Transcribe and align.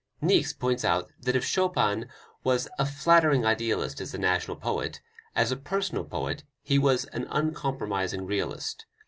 Niecks 0.19 0.51
points 0.51 0.83
out 0.83 1.11
that 1.21 1.35
if 1.35 1.45
Chopin 1.45 2.07
was 2.43 2.67
"a 2.79 2.87
flattering 2.87 3.45
idealist 3.45 4.01
as 4.01 4.15
a 4.15 4.17
national 4.17 4.57
poet, 4.57 4.99
as 5.35 5.51
a 5.51 5.55
personal 5.55 6.05
poet 6.05 6.43
he 6.63 6.79
was 6.79 7.05
an 7.13 7.27
uncompromising 7.29 8.25
realist." 8.25 8.87